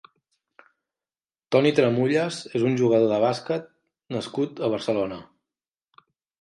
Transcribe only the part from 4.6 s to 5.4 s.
a Barcelona.